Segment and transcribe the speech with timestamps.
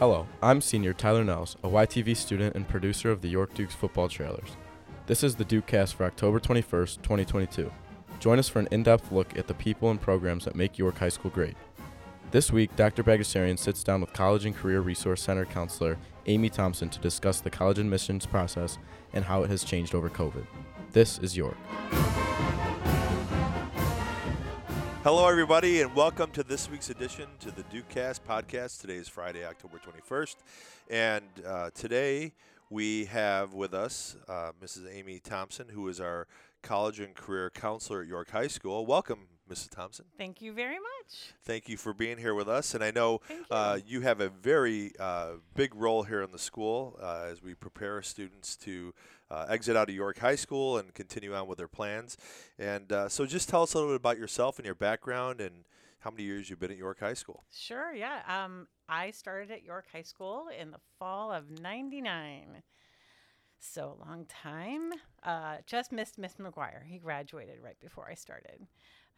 [0.00, 4.08] Hello, I'm senior Tyler Nels, a YTV student and producer of the York Dukes football
[4.08, 4.56] trailers.
[5.04, 7.70] This is the Dukecast for October 21st, 2022.
[8.18, 10.96] Join us for an in depth look at the people and programs that make York
[10.96, 11.54] High School great.
[12.30, 13.04] This week, Dr.
[13.04, 17.50] Bagdasarian sits down with College and Career Resource Center counselor Amy Thompson to discuss the
[17.50, 18.78] college admissions process
[19.12, 20.46] and how it has changed over COVID.
[20.92, 21.58] This is York.
[25.02, 28.82] Hello, everybody, and welcome to this week's edition to the Dukecast podcast.
[28.82, 30.36] Today is Friday, October 21st,
[30.90, 32.34] and uh, today
[32.68, 34.94] we have with us uh, Mrs.
[34.94, 36.26] Amy Thompson, who is our
[36.60, 38.84] college and career counselor at York High School.
[38.84, 39.70] Welcome, Mrs.
[39.70, 40.04] Thompson.
[40.16, 41.32] Thank you very much.
[41.42, 43.44] Thank you for being here with us, and I know you.
[43.50, 47.54] uh, you have a very uh, big role here in the school uh, as we
[47.54, 48.94] prepare students to
[49.30, 52.16] uh, exit out of York High School and continue on with their plans.
[52.58, 55.64] And uh, so, just tell us a little bit about yourself and your background, and
[56.00, 57.44] how many years you've been at York High School.
[57.52, 58.20] Sure, yeah.
[58.26, 62.62] Um, I started at York High School in the fall of 99.
[63.58, 64.92] So, a long time.
[65.22, 66.86] Uh, just missed Miss McGuire.
[66.86, 68.66] He graduated right before I started.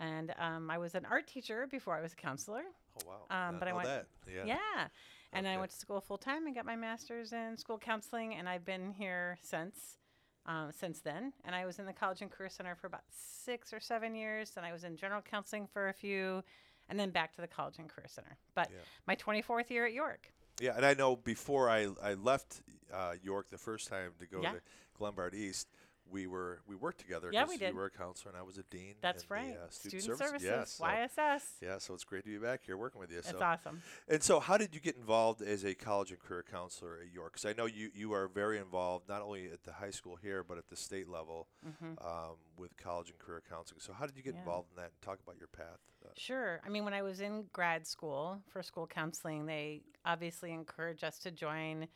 [0.00, 2.62] And um, I was an art teacher before I was a counselor.
[3.04, 3.48] Oh wow!
[3.48, 4.06] Um, but I went- that.
[4.26, 4.44] Yeah.
[4.46, 4.88] Yeah.
[5.34, 8.48] And I went to school full time and got my master's in school counseling, and
[8.48, 9.96] I've been here since.
[10.44, 13.72] Um, since then, and I was in the College and Career Center for about six
[13.72, 14.54] or seven years.
[14.56, 16.42] and I was in general counseling for a few,
[16.88, 18.36] and then back to the College and Career Center.
[18.56, 18.78] But Yeah.
[19.06, 20.32] my 24th year at York.
[20.60, 22.60] Yeah, and I know before I I left
[22.92, 24.54] uh, York the first time to go Yeah.
[24.54, 24.60] to
[24.98, 25.68] Glenbard East,
[26.12, 27.30] we were we worked together.
[27.32, 27.70] Yeah, we did.
[27.70, 28.94] You were a counselor, and I was a dean.
[29.00, 29.56] That's in the, right.
[29.56, 31.42] uh, Student, student, Services, Yeah, so, YSS.
[31.62, 33.16] yeah, so it's great to be back here working with you.
[33.16, 33.40] That's so.
[33.44, 33.82] awesome.
[34.08, 37.32] And so, how did you get involved as a college and career counselor at York?
[37.34, 40.44] Because I know you, you are very involved not only at the high school here,
[40.44, 43.80] but at the state level hmm um, with college and career counseling.
[43.80, 44.40] So, how did you get Yeah.
[44.40, 44.90] involved in that?
[44.92, 45.78] And talk about your path.
[46.04, 46.60] Uh, Sure.
[46.64, 51.18] I mean, when I was in grad school for school counseling, they obviously encourage us
[51.20, 51.86] to join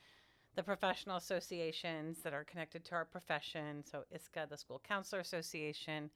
[0.57, 3.85] the professional associations that are connected to our profession.
[3.85, 6.11] So, ISCA, the School Counselor Association,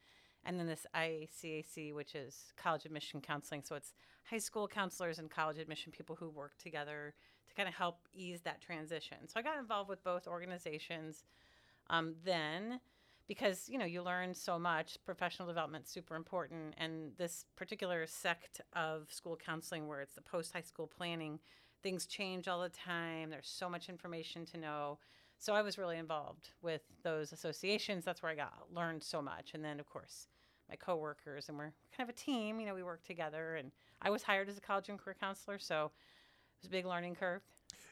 [0.44, 3.62] and then this IACAC, which is College Admission Counseling.
[3.62, 3.92] So, it's
[4.24, 7.14] high school counselors and college admission people who work together
[7.48, 9.18] to kind of help ease that transition.
[9.28, 11.24] So, I got involved with both organizations
[11.90, 12.80] um, then
[13.28, 18.60] because you know you learn so much professional development super important and this particular sect
[18.74, 21.38] of school counseling where it's the post high school planning
[21.82, 23.30] things change all the time.
[23.30, 24.98] There's so much information to know.
[25.38, 28.04] So i was really involved with those associations.
[28.04, 29.52] That's where i got learned so much.
[29.54, 30.28] And then of course
[30.68, 33.56] my coworkers and we're kind of a team you know we work together.
[33.56, 36.86] And i was hired as a college and career counselor so it was a big
[36.86, 37.42] learning curve.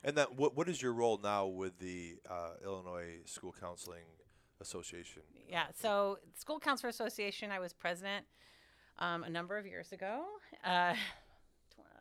[0.04, 4.04] And then, what what is your role now with the uh, Illinois School Counseling
[4.60, 5.22] Association?
[5.48, 5.66] Yeah.
[5.74, 8.26] So, School Counselor Association, I was president
[8.98, 10.24] um, a number of years ago,
[10.64, 10.94] uh,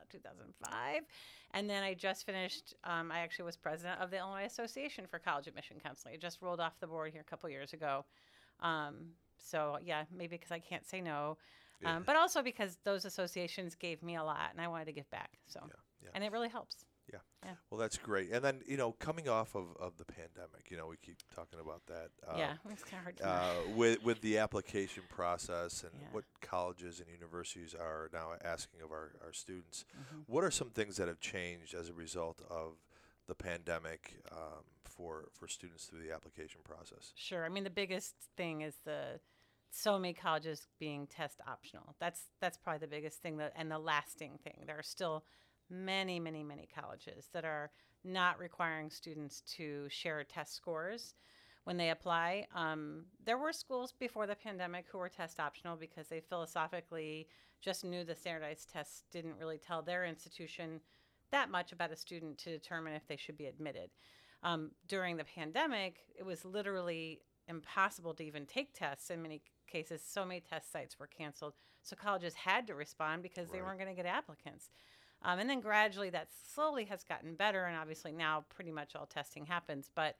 [0.09, 1.03] uh, 2005.
[1.51, 5.19] And then I just finished, um, I actually was president of the Illinois Association for
[5.19, 6.15] College Admission Counseling.
[6.15, 8.05] It just rolled off the board here a couple years ago.
[8.61, 11.37] Um, so, yeah, maybe because I can't say no.
[11.81, 11.97] Yeah.
[11.97, 15.09] Um, but also because those associations gave me a lot and I wanted to give
[15.11, 15.37] back.
[15.45, 15.73] So, Yeah,
[16.03, 16.09] yeah.
[16.15, 16.85] and it really helps.
[17.69, 18.31] Well, that's great.
[18.31, 21.59] And then, you know, coming off of, of the pandemic, you know, we keep talking
[21.59, 22.09] about that.
[22.27, 26.07] Um, yeah, it's kind of hard to uh, with with the application process and Yeah.
[26.11, 29.85] what colleges and universities are now asking of our, our students.
[29.97, 30.23] Mhm.
[30.27, 32.73] What are some things that have changed as a result of
[33.27, 37.11] the pandemic um, for for students through the application process?
[37.15, 37.45] Sure.
[37.45, 39.19] I mean, the biggest thing is the
[39.69, 41.95] so many colleges being test optional.
[41.99, 44.63] That's that's probably the biggest thing that and the lasting thing.
[44.65, 45.23] There are still
[45.69, 47.71] many, many, many colleges that are
[48.03, 51.15] not requiring students to share test scores
[51.65, 52.47] when they apply.
[52.55, 57.27] Um, there were schools before the pandemic who were test optional because they philosophically
[57.59, 60.79] just knew the standardized tests didn't really tell their institution
[61.31, 63.89] that much about a student to determine if they should be admitted.
[64.43, 70.01] Um, during the pandemic, it was literally impossible to even take tests in many cases.
[70.05, 71.53] So many test sites were canceled.
[71.83, 74.69] So colleges had to respond because they weren't going to get applicants.
[75.23, 77.65] Um, and then gradually that slowly has gotten better.
[77.65, 79.89] And obviously now pretty much all testing happens.
[79.93, 80.17] But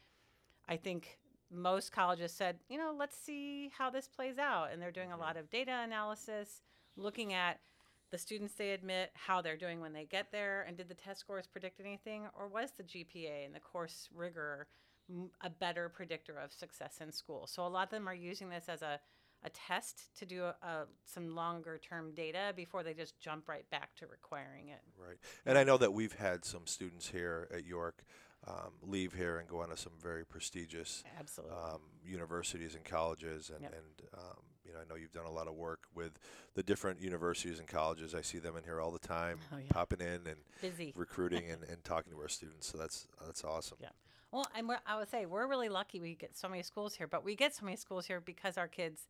[0.68, 1.20] I think
[1.52, 4.70] most colleges said, you know, let's see how this plays out.
[4.72, 6.62] And they're doing a lot of data analysis,
[6.96, 7.60] looking at
[8.12, 11.20] the students they admit, how they're doing when they get there, and did the test
[11.20, 14.68] scores predict anything, or was the GPA and the course rigor
[15.42, 17.48] a better predictor of success in school?
[17.48, 19.00] So a lot of them are using this as a,
[19.44, 23.70] a test to do a, a, some longer term data before they just jump right
[23.70, 24.82] back to requiring it.
[24.98, 25.18] Right.
[25.46, 28.04] And I know that we've had some students here at York
[28.48, 31.56] um, leave here and go on to some very prestigious Absolutely.
[31.56, 33.74] um, universities and colleges, and, Yep.
[33.74, 36.20] and um, you know, I know you've done a lot of work with
[36.54, 38.14] the different universities and colleges.
[38.14, 39.64] I see them in here all the time, Oh, yeah.
[39.70, 40.94] popping in and Busy.
[40.98, 42.68] recruiting and, and talking to our students.
[42.68, 43.78] So that's that's awesome.
[43.82, 43.90] Yeah.
[44.32, 47.24] Well, and I would say we're really lucky we get so many schools here, but
[47.24, 49.08] we get so many schools here because our kids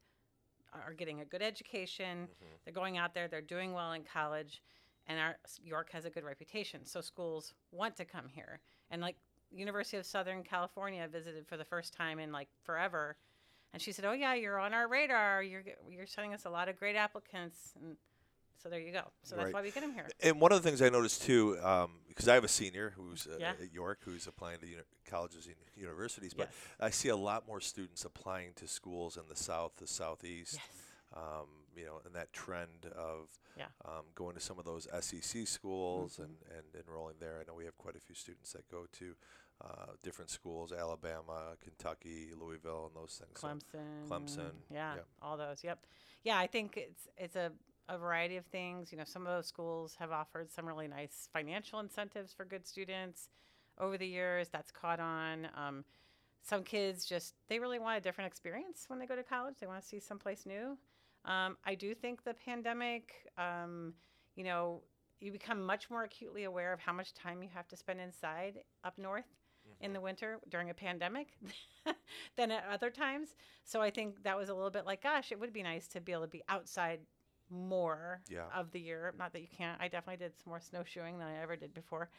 [0.86, 2.20] are getting a good education.
[2.24, 2.46] Mm-hmm.
[2.64, 4.62] They're going out there, they're doing well in college,
[5.08, 6.86] and our York has a good reputation.
[6.86, 8.60] So schools want to come here.
[8.92, 9.16] And like
[9.52, 13.18] University of Southern California visited for the first time in like forever,
[13.74, 15.44] and she said, "Oh yeah, you're on our radar.
[15.44, 17.98] You're you're sending us a lot of great applicants." And
[18.62, 19.04] so there you go.
[19.24, 19.54] So that's Right.
[19.54, 20.08] why we get them here.
[20.22, 21.56] And one of the things I noticed too,
[22.08, 23.52] because I have a senior who's uh, Yeah.
[23.52, 26.56] at York who's applying to uni- colleges and universities, but Yes.
[26.80, 30.56] I see a lot more students applying to schools in the south, the southeast.
[30.56, 30.66] Yes.
[31.14, 33.68] Um, you know, and that trend of Yeah.
[33.86, 36.24] um, going to some of those SEC schools Mhm.
[36.26, 37.40] and, and enrolling there.
[37.40, 39.16] I know we have quite a few students that go to
[39.60, 43.40] uh, different schools: Alabama, Kentucky, Louisville, and those things.
[43.40, 44.08] So- Clemson.
[44.08, 45.64] Clemson, Yeah, all those.
[45.64, 45.84] Yep.
[46.24, 47.52] Yeah, I think it's it's a,
[47.90, 48.92] a variety of things.
[48.92, 52.68] You know, some of those schools have offered some really nice financial incentives for good
[52.68, 53.30] students
[53.80, 54.50] over the years.
[54.50, 55.48] That's caught on.
[55.56, 55.84] Um,
[56.44, 59.56] some kids just they really want a different experience when they go to college.
[59.60, 60.78] They want to see someplace new.
[61.26, 63.94] Um, I do think the pandemic, um,
[64.36, 64.82] you know,
[65.20, 68.60] you become much more acutely aware of how much time you have to spend inside
[68.84, 69.26] up north
[69.82, 71.28] in the winter during a pandemic
[72.38, 73.36] than at other times.
[73.64, 76.02] So I think that was a little bit like, gosh, it would be nice to
[76.02, 77.00] be able to be outside
[77.50, 78.48] more Yeah.
[78.54, 79.14] of the year.
[79.18, 79.80] Not that you can't.
[79.82, 82.10] I definitely did some more snowshoeing than I ever did before.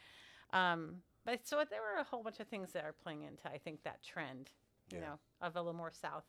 [0.51, 3.57] Um, but so there were a whole bunch of things that are playing into, I
[3.57, 4.51] think, that trend,
[4.91, 5.05] you Yeah.
[5.09, 6.25] know, of a little more south.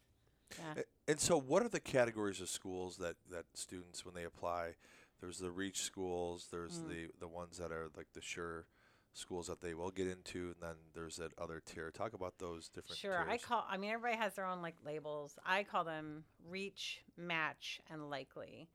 [0.58, 0.82] Yeah.
[1.06, 4.75] And so, what are the categories of schools that, that students, when they apply,
[5.20, 6.88] there's the reach schools, there's Mm.
[6.88, 8.67] the, the ones that are like the sure
[9.12, 11.91] schools that they will get into, and then there's that other tier.
[11.91, 13.19] Talk about those different Sure.
[13.20, 13.44] I tiers.
[13.44, 15.38] call, I mean, everybody has their own like labels.
[15.44, 18.69] I call them reach, match, and likely.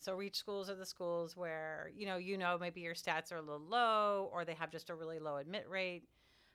[0.00, 3.36] So reach schools are the schools where, you know, you know, maybe your stats are
[3.36, 6.04] a little low or they have just a really low admit rate.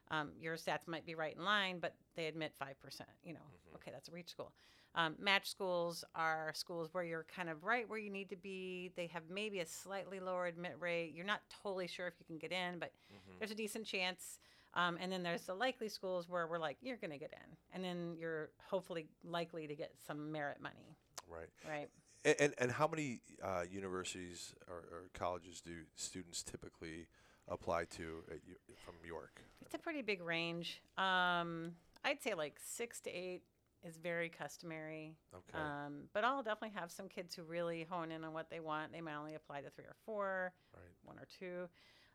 [0.09, 3.75] Um, your stats might be right in line, but they admit 5%, you know, Mhm.
[3.75, 4.51] okay, that's a reach school.
[4.95, 8.91] Um, match schools are schools where you're kind of right where you need to be.
[8.95, 11.13] They have maybe a slightly lower admit rate.
[11.13, 13.37] You're not totally sure if you can get in, but Mhm.
[13.37, 14.39] there's a decent chance.
[14.73, 17.57] Um, and then there's the likely schools where we're like, you're going to get in.
[17.71, 21.49] And then you're hopefully likely to get some merit money, Right.
[21.67, 21.89] right?
[22.25, 27.07] And, and, and how many uh, universities or, or colleges do students typically
[27.47, 29.41] apply to at, U- from York?
[29.61, 30.81] It's a pretty big range.
[30.97, 31.73] Um,
[32.03, 33.43] I'd say like six to eight
[33.83, 35.15] is very customary.
[35.33, 35.63] Okay.
[35.63, 38.91] Um, but I'll definitely have some kids who really hone in on what they want.
[38.91, 40.83] They might only apply to three or four, right.
[41.03, 41.69] one or two.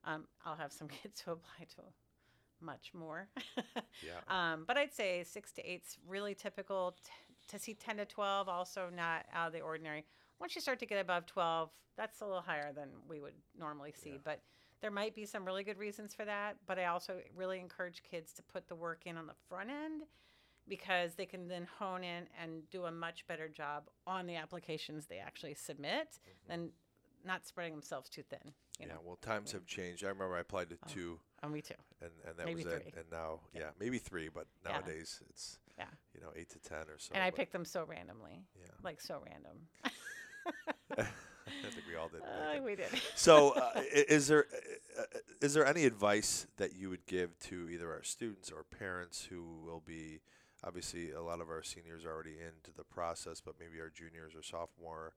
[0.05, 1.83] Um, I'll have some kids who apply to
[2.61, 3.29] much more.
[4.03, 4.21] Yeah.
[4.29, 6.93] Um, but I'd say six to eight's really typical.
[7.05, 10.05] T- to see 10 to 12, also not out of the ordinary.
[10.41, 13.93] Once you start to get above 12, that's a little higher than we would normally
[13.93, 14.11] see.
[14.11, 14.19] Yeah.
[14.25, 14.41] But
[14.81, 16.56] there might be some really good reasons for that.
[16.67, 20.02] But I also really encourage kids to put the work in on the front end
[20.69, 25.06] because they can then hone in and do a much better job on the applications
[25.06, 26.50] they actually submit mm-hmm.
[26.50, 26.70] than
[27.25, 28.52] not spreading themselves too thin.
[28.81, 28.97] You Mm-hmm.
[28.97, 29.03] yeah.
[29.05, 30.05] Well, times have changed.
[30.05, 30.88] I remember I applied to Oh.
[30.88, 31.75] two, Oh, me too.
[32.00, 32.94] and, and that Maybe was it.
[32.97, 33.61] And now, yeah.
[33.61, 33.71] Yeah.
[33.79, 34.73] maybe three, but Yeah.
[34.73, 35.87] nowadays it's Yeah.
[36.15, 37.12] you know eight to ten or so.
[37.15, 38.67] and I picked them so randomly, Yeah.
[38.82, 39.69] like so random.
[40.99, 41.05] I
[41.73, 42.23] think we all did.
[42.23, 42.65] I Uh, think.
[42.65, 42.88] we did.
[43.17, 44.47] So, uh, is there
[44.99, 48.62] uh, uh, is there any advice that you would give to either our students or
[48.64, 50.21] parents who will be
[50.64, 54.35] obviously a lot of our seniors are already into the process, but maybe our juniors
[54.35, 55.14] or sophomore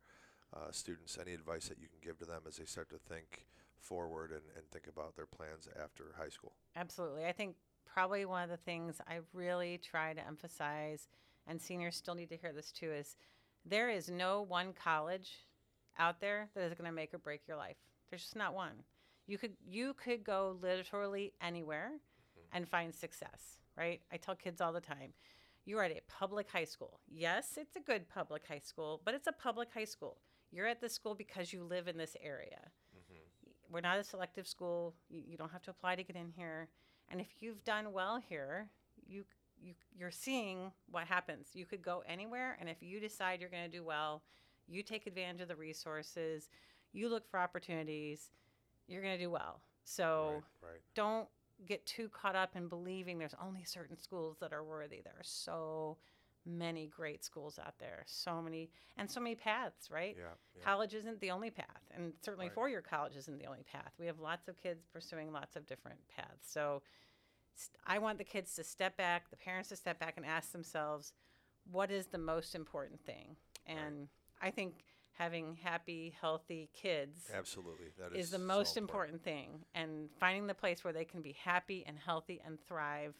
[0.53, 1.17] uh, students?
[1.19, 3.45] Any advice that you can give to them as they start to think
[3.83, 6.53] forward and, and think about their plans after high school?
[6.75, 7.25] Absolutely.
[7.25, 11.07] I think probably one of the things I really try to emphasize,
[11.47, 13.15] and seniors still need to hear this too, is
[13.65, 15.45] there is no one college
[15.99, 17.77] out there that is going to make or break your life.
[18.09, 18.83] There's just not one.
[19.27, 22.57] You could you could go literally anywhere mm-hmm.
[22.57, 24.01] and find success, right?
[24.11, 25.13] I tell kids all the time,
[25.65, 26.99] you're at a public high school.
[27.07, 30.17] Yes, it's a good public high school, but it's a public high school.
[30.51, 32.71] You're at this school because you live in this area
[33.73, 34.93] we're not a selective school.
[35.09, 36.69] You, you don't have to apply to get in here.
[37.09, 38.69] And if you've done well here,
[39.05, 39.25] you
[39.61, 41.49] you you're seeing what happens.
[41.53, 44.21] You could go anywhere, and if you decide you're going to do well,
[44.67, 46.49] you take advantage of the resources.
[46.91, 48.29] You look for opportunities.
[48.87, 49.61] You're going to do well.
[49.83, 50.81] So right, right.
[50.95, 51.27] don't
[51.65, 55.01] get too caught up in believing there's only certain schools that are worthy.
[55.03, 55.97] There are so
[56.45, 60.15] many great schools out there, so many, and so many paths, right?
[60.17, 60.63] Yeah, yeah.
[60.63, 62.53] College isn't the only path, and certainly Right.
[62.53, 63.93] four year college isn't the only path.
[63.97, 66.49] We have lots of kids pursuing lots of different paths.
[66.49, 66.81] So
[67.55, 70.51] st- I want the kids to step back, the parents to step back and ask
[70.51, 71.13] themselves,
[71.71, 73.37] what is the most important thing?
[73.65, 74.09] And
[74.41, 74.83] I think
[75.13, 79.65] having happy, healthy kids Absolutely, that is the most so most important thing.
[79.73, 83.15] And finding the place where they can be happy and healthy and thrive.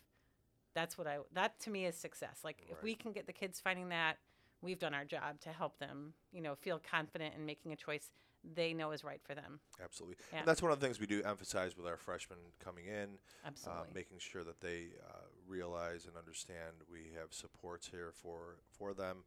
[0.75, 2.39] That's what I, that to me is success.
[2.43, 4.17] Like if we can get the kids finding that,
[4.61, 8.09] we've done our job to help them, you know, feel confident in making a choice
[8.55, 9.59] they know is right for them.
[9.81, 10.39] Absolutely, Yeah.
[10.39, 13.17] and that's one of the things we do emphasize with our freshmen coming in.
[13.45, 13.81] Absolutely.
[13.81, 18.93] uh, making sure that they uh, realize and understand we have supports here for for
[18.93, 19.23] them,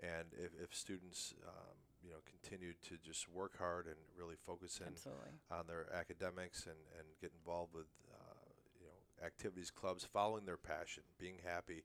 [0.00, 4.80] and if, if students um, you know continue to just work hard and really focus
[4.80, 5.30] in Absolutely.
[5.50, 8.05] on their academics and, and get involved with uh,
[9.24, 11.84] activities, clubs, following their passion, being happy.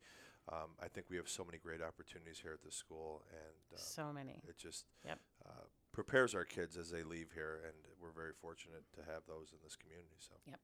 [0.51, 3.77] Um, I think we have so many great opportunities here at the school, and uh,
[3.77, 4.41] So many.
[4.47, 5.19] it just Yep.
[5.45, 5.50] uh,
[5.91, 9.59] prepares our kids as they leave here, and we're very fortunate to have those in
[9.63, 10.15] this community.
[10.19, 10.59] So yep,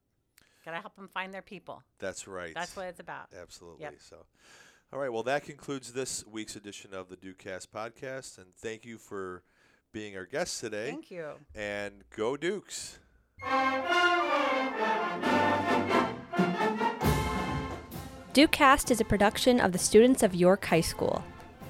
[0.66, 1.84] Got to help them find their people.
[2.00, 2.54] that's right.
[2.56, 3.28] That's what it's about.
[3.40, 3.88] Absolutely.
[4.00, 4.26] So,
[4.92, 5.14] all right.
[5.14, 9.44] Well, that concludes this week's edition of the Dukecast podcast, and thank you for
[9.94, 10.90] being our guest today.
[10.90, 11.28] Thank you.
[11.56, 13.00] And go Dukes!
[18.38, 21.24] Dukecast is a production of the students of York High School.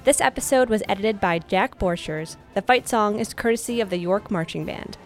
[0.04, 2.36] This episode was edited by Jack Borchers.
[2.52, 4.98] The fight song is courtesy of the York Marching Band.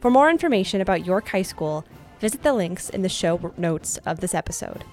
[0.00, 1.86] For more information about York High School,
[2.20, 4.84] visit the links in the show notes of this episode.